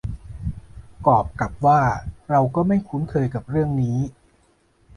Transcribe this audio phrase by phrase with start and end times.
[1.05, 1.79] กอปรกับว่า
[2.29, 3.97] เราก็ไม่คุ้นเคยกับเรื่องนี้